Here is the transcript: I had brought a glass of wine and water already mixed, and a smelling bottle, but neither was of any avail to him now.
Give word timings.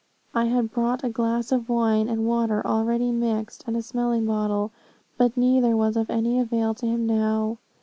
I 0.33 0.45
had 0.45 0.71
brought 0.73 1.03
a 1.03 1.09
glass 1.09 1.51
of 1.51 1.69
wine 1.69 2.09
and 2.09 2.25
water 2.25 2.65
already 2.65 3.11
mixed, 3.11 3.63
and 3.67 3.77
a 3.77 3.83
smelling 3.83 4.25
bottle, 4.25 4.71
but 5.15 5.37
neither 5.37 5.77
was 5.77 5.95
of 5.95 6.09
any 6.09 6.39
avail 6.39 6.73
to 6.73 6.87
him 6.87 7.05
now. 7.05 7.59